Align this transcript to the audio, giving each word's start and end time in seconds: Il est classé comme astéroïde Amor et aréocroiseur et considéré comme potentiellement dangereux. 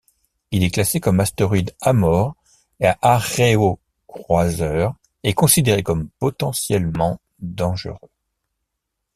Il 0.49 0.63
est 0.63 0.71
classé 0.71 0.99
comme 0.99 1.19
astéroïde 1.19 1.75
Amor 1.79 2.35
et 2.79 2.89
aréocroiseur 3.03 4.95
et 5.21 5.35
considéré 5.35 5.83
comme 5.83 6.09
potentiellement 6.17 7.21
dangereux. 7.37 7.99